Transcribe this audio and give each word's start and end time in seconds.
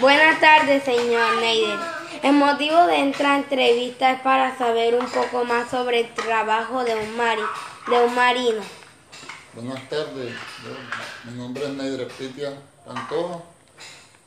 Buenas 0.00 0.40
tardes, 0.40 0.84
señor 0.84 1.36
Neider. 1.40 1.78
El 2.22 2.32
motivo 2.34 2.86
de 2.86 3.10
esta 3.10 3.36
entrevista 3.36 4.10
es 4.12 4.20
para 4.20 4.56
saber 4.56 4.94
un 4.94 5.06
poco 5.06 5.44
más 5.44 5.70
sobre 5.70 6.00
el 6.00 6.14
trabajo 6.14 6.84
de 6.84 6.94
un, 6.94 7.16
mari, 7.16 7.42
de 7.88 8.04
un 8.04 8.14
marino. 8.14 8.62
Buenas 9.54 9.88
tardes, 9.88 10.34
Yo- 10.64 11.30
mi 11.30 11.38
nombre 11.38 11.64
es 11.64 11.70
Neider 11.70 12.08
Pitia 12.08 12.52
Pantoja. 12.86 13.38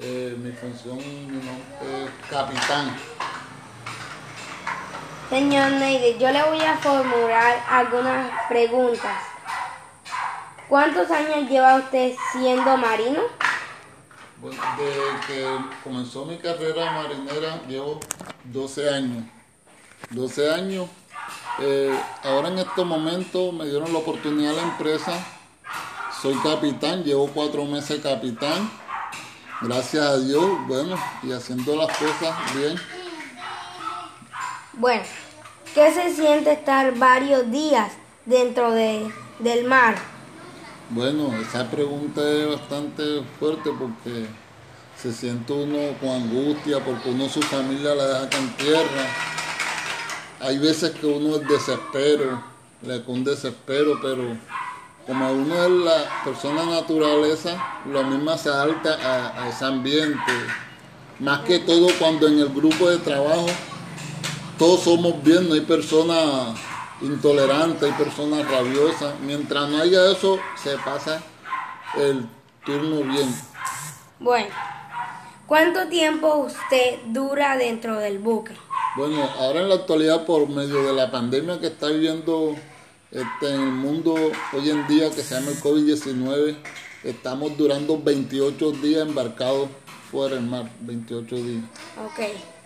Eh, 0.00 0.34
mi 0.38 0.52
función 0.52 0.96
mi 0.98 1.36
nombre 1.44 2.04
es 2.04 2.10
capitán. 2.30 2.96
Señor 5.28 5.70
Neider, 5.72 6.18
yo 6.18 6.30
le 6.30 6.42
voy 6.44 6.60
a 6.62 6.76
formular 6.78 7.62
algunas 7.70 8.30
preguntas. 8.48 9.18
¿Cuántos 10.68 11.10
años 11.10 11.48
lleva 11.50 11.76
usted 11.76 12.14
siendo 12.32 12.76
marino? 12.76 13.20
Desde 14.40 15.26
que 15.26 15.58
comenzó 15.82 16.24
mi 16.24 16.36
carrera 16.36 16.92
marinera 16.92 17.60
llevo 17.66 17.98
12 18.44 18.88
años. 18.88 19.24
12 20.10 20.50
años. 20.52 20.88
Eh, 21.60 21.98
ahora 22.22 22.48
en 22.48 22.58
estos 22.58 22.86
momentos 22.86 23.52
me 23.52 23.64
dieron 23.64 23.92
la 23.92 23.98
oportunidad 23.98 24.52
a 24.52 24.62
la 24.62 24.62
empresa. 24.62 25.12
Soy 26.22 26.34
capitán, 26.36 27.02
llevo 27.02 27.28
cuatro 27.28 27.64
meses 27.64 28.00
capitán. 28.00 28.70
Gracias 29.60 30.04
a 30.04 30.18
Dios, 30.18 30.44
bueno, 30.68 30.96
y 31.24 31.32
haciendo 31.32 31.74
las 31.74 31.96
cosas 31.98 32.54
bien. 32.54 32.76
Bueno, 34.74 35.02
¿qué 35.74 35.92
se 35.92 36.14
siente 36.14 36.52
estar 36.52 36.96
varios 36.96 37.50
días 37.50 37.90
dentro 38.24 38.70
de, 38.70 39.12
del 39.40 39.64
mar? 39.64 39.96
Bueno, 40.90 41.30
esa 41.38 41.70
pregunta 41.70 42.22
es 42.26 42.48
bastante 42.48 43.22
fuerte 43.38 43.70
porque 43.78 44.26
se 44.96 45.12
siente 45.12 45.52
uno 45.52 45.76
con 46.00 46.08
angustia 46.08 46.82
porque 46.82 47.10
uno 47.10 47.28
su 47.28 47.42
familia 47.42 47.94
la 47.94 48.06
deja 48.06 48.38
en 48.38 48.56
tierra. 48.56 49.06
Hay 50.40 50.58
veces 50.58 50.92
que 50.92 51.04
uno 51.04 51.36
es 51.36 51.46
desespero, 51.46 52.42
le 52.80 53.00
un 53.06 53.22
desespero, 53.22 53.98
pero 54.00 54.38
como 55.06 55.30
uno 55.30 55.62
es 55.62 55.70
la 55.70 56.24
persona 56.24 56.64
naturaleza, 56.64 57.82
lo 57.84 58.02
mismo 58.04 58.38
se 58.38 58.48
adapta 58.48 58.94
a, 58.94 59.42
a 59.42 59.48
ese 59.50 59.66
ambiente. 59.66 60.32
Más 61.18 61.40
que 61.40 61.58
todo 61.58 61.88
cuando 61.98 62.28
en 62.28 62.38
el 62.38 62.48
grupo 62.48 62.88
de 62.88 62.96
trabajo 62.96 63.48
todos 64.58 64.84
somos 64.84 65.22
bien, 65.22 65.50
no 65.50 65.54
hay 65.54 65.60
personas 65.60 66.56
intolerantes, 67.00 67.82
hay 67.82 67.92
personas 67.92 68.50
rabiosas. 68.50 69.18
Mientras 69.20 69.68
no 69.68 69.78
haya 69.78 70.10
eso, 70.10 70.38
se 70.56 70.76
pasa 70.78 71.22
el 71.96 72.28
turno 72.64 73.02
bien. 73.02 73.34
Bueno, 74.20 74.54
¿cuánto 75.46 75.88
tiempo 75.88 76.36
usted 76.36 76.98
dura 77.06 77.56
dentro 77.56 77.98
del 77.98 78.18
buque? 78.18 78.54
Bueno, 78.96 79.22
ahora 79.38 79.60
en 79.60 79.68
la 79.68 79.76
actualidad, 79.76 80.24
por 80.24 80.48
medio 80.48 80.82
de 80.82 80.92
la 80.92 81.10
pandemia 81.10 81.60
que 81.60 81.68
está 81.68 81.88
viviendo 81.88 82.56
este, 83.10 83.54
en 83.54 83.60
el 83.60 83.72
mundo 83.72 84.14
hoy 84.52 84.70
en 84.70 84.86
día, 84.88 85.10
que 85.10 85.22
se 85.22 85.34
llama 85.34 85.50
el 85.50 85.60
COVID-19, 85.60 86.56
estamos 87.04 87.56
durando 87.56 88.00
28 88.02 88.72
días 88.72 89.06
embarcados 89.06 89.68
fuera 90.10 90.34
del 90.34 90.44
mar, 90.44 90.68
28 90.80 91.36
días. 91.36 91.64
Ok. 92.04 92.57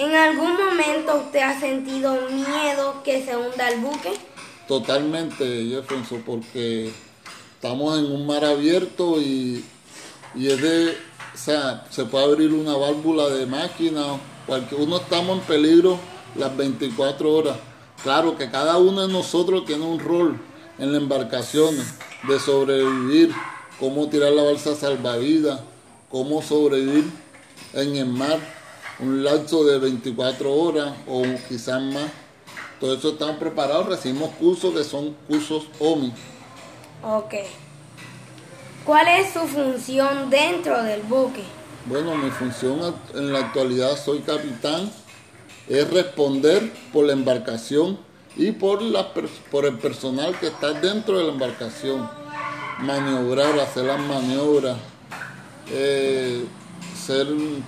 ¿En 0.00 0.14
algún 0.14 0.54
momento 0.54 1.24
usted 1.26 1.40
ha 1.40 1.60
sentido 1.60 2.16
miedo 2.30 3.02
que 3.04 3.22
se 3.22 3.36
hunda 3.36 3.68
el 3.68 3.80
buque? 3.80 4.14
Totalmente, 4.66 5.44
Jefferson, 5.66 6.22
porque 6.22 6.90
estamos 7.56 7.98
en 7.98 8.06
un 8.10 8.26
mar 8.26 8.42
abierto 8.42 9.20
y, 9.20 9.62
y 10.34 10.48
es 10.48 10.62
de, 10.62 10.96
o 11.34 11.36
sea, 11.36 11.84
se 11.90 12.06
puede 12.06 12.24
abrir 12.24 12.54
una 12.54 12.78
válvula 12.78 13.28
de 13.28 13.44
máquina, 13.44 14.18
uno 14.78 14.96
estamos 14.96 15.40
en 15.40 15.44
peligro 15.44 15.98
las 16.34 16.56
24 16.56 17.30
horas. 17.30 17.56
Claro 18.02 18.38
que 18.38 18.50
cada 18.50 18.78
uno 18.78 19.06
de 19.06 19.12
nosotros 19.12 19.66
tiene 19.66 19.84
un 19.84 19.98
rol 19.98 20.40
en 20.78 20.94
las 20.94 21.02
embarcaciones 21.02 21.84
de 22.26 22.40
sobrevivir, 22.40 23.34
cómo 23.78 24.08
tirar 24.08 24.32
la 24.32 24.44
balsa 24.44 24.74
salvavidas, 24.74 25.60
cómo 26.08 26.40
sobrevivir 26.40 27.04
en 27.74 27.96
el 27.96 28.06
mar 28.06 28.59
un 29.02 29.24
lapso 29.24 29.64
de 29.64 29.78
24 29.78 30.52
horas 30.52 30.92
o 31.06 31.22
quizás 31.48 31.80
más. 31.82 32.10
Todo 32.78 32.94
eso 32.94 33.10
estamos 33.10 33.36
preparados, 33.36 33.86
recibimos 33.86 34.30
cursos 34.36 34.74
que 34.74 34.84
son 34.84 35.14
cursos 35.28 35.64
OMI. 35.78 36.12
Ok. 37.02 37.34
¿Cuál 38.84 39.08
es 39.08 39.32
su 39.32 39.40
función 39.40 40.30
dentro 40.30 40.82
del 40.82 41.02
buque? 41.02 41.44
Bueno, 41.86 42.14
mi 42.16 42.30
función 42.30 42.94
en 43.14 43.32
la 43.32 43.40
actualidad 43.40 43.96
soy 43.96 44.20
capitán, 44.20 44.90
es 45.68 45.90
responder 45.90 46.72
por 46.92 47.04
la 47.06 47.12
embarcación 47.12 47.98
y 48.36 48.52
por, 48.52 48.82
la 48.82 49.12
por 49.50 49.66
el 49.66 49.78
personal 49.78 50.38
que 50.38 50.48
está 50.48 50.72
dentro 50.72 51.18
de 51.18 51.24
la 51.24 51.32
embarcación. 51.32 52.08
Maniobrar, 52.80 53.58
hacer 53.60 53.84
las 53.84 54.00
maniobras, 54.00 54.78
eh, 55.70 56.44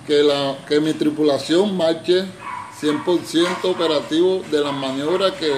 que, 0.07 0.23
la, 0.23 0.55
que 0.67 0.79
mi 0.79 0.93
tripulación 0.93 1.75
marche 1.75 2.25
100% 2.81 3.63
operativo 3.63 4.41
de 4.51 4.61
las 4.61 4.73
maniobras 4.73 5.33
que 5.33 5.51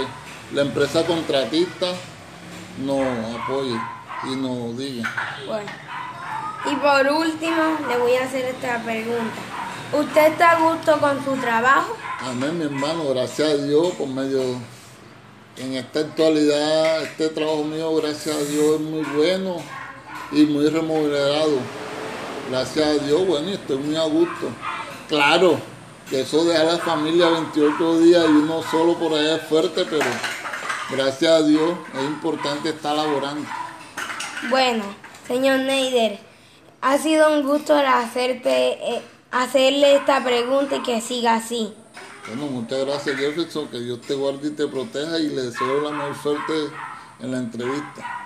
la 0.53 0.61
empresa 0.61 1.05
contratista 1.05 1.87
nos 2.85 3.01
apoye 3.35 3.79
y 4.31 4.35
nos 4.35 4.77
diga. 4.77 5.11
Bueno. 5.45 5.69
Y 6.71 6.75
por 6.75 7.07
último, 7.11 7.77
le 7.87 7.97
voy 7.97 8.15
a 8.15 8.23
hacer 8.23 8.45
esta 8.45 8.81
pregunta. 8.83 9.35
¿Usted 9.93 10.27
está 10.27 10.51
a 10.51 10.59
gusto 10.59 10.99
con 10.99 11.23
su 11.23 11.35
trabajo? 11.39 11.95
Amén, 12.19 12.57
mi 12.57 12.65
hermano, 12.65 13.09
gracias 13.09 13.49
a 13.49 13.57
Dios 13.57 13.93
por 13.93 14.07
medio, 14.07 14.41
en 15.57 15.75
esta 15.75 15.99
actualidad, 15.99 17.03
este 17.03 17.29
trabajo 17.29 17.63
mío, 17.63 17.95
gracias 17.95 18.35
a 18.35 18.39
Dios, 18.39 18.75
es 18.75 18.81
muy 18.81 19.03
bueno 19.03 19.57
y 20.31 20.45
muy 20.45 20.67
remunerado. 20.69 21.59
Gracias 22.49 22.87
a 22.87 23.03
Dios, 23.03 23.25
bueno, 23.25 23.49
y 23.49 23.53
estoy 23.53 23.77
muy 23.77 23.95
a 23.95 24.03
gusto. 24.03 24.49
Claro, 25.07 25.59
que 26.09 26.21
eso 26.21 26.45
deja 26.45 26.61
a 26.61 26.63
la 26.65 26.77
familia 26.77 27.29
28 27.29 27.99
días 27.99 28.25
y 28.27 28.31
uno 28.31 28.61
solo 28.69 28.97
por 28.97 29.13
allá 29.13 29.37
es 29.37 29.41
fuerte, 29.43 29.85
pero 29.89 30.05
gracias 30.91 31.31
a 31.31 31.41
Dios 31.41 31.73
es 31.95 32.03
importante 32.03 32.69
estar 32.69 32.95
laborando. 32.95 33.47
Bueno, 34.49 34.83
señor 35.27 35.59
Neider, 35.59 36.19
ha 36.81 36.97
sido 36.99 37.33
un 37.33 37.43
gusto 37.43 37.75
hacerte, 37.75 38.95
eh, 38.95 39.01
hacerle 39.31 39.95
esta 39.95 40.23
pregunta 40.23 40.75
y 40.75 40.83
que 40.83 41.01
siga 41.01 41.35
así. 41.35 41.73
Bueno, 42.27 42.47
muchas 42.47 42.85
gracias 42.85 43.17
Jefferson, 43.17 43.67
que 43.69 43.79
Dios 43.79 44.01
te 44.01 44.13
guarde 44.13 44.49
y 44.49 44.51
te 44.51 44.67
proteja 44.67 45.17
y 45.17 45.29
le 45.29 45.43
deseo 45.43 45.81
la 45.81 45.91
mejor 45.91 46.15
suerte 46.21 46.53
en 47.19 47.31
la 47.31 47.37
entrevista. 47.37 48.24